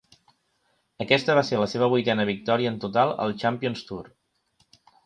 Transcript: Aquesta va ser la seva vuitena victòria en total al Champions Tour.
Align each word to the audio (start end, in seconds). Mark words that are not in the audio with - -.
Aquesta 1.05 1.35
va 1.41 1.45
ser 1.51 1.59
la 1.65 1.69
seva 1.75 1.91
vuitena 1.93 2.27
victòria 2.33 2.73
en 2.77 2.81
total 2.87 3.17
al 3.27 3.39
Champions 3.45 3.89
Tour. 3.93 4.05